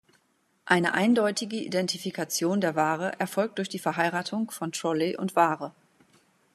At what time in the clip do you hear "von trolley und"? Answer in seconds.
4.49-5.35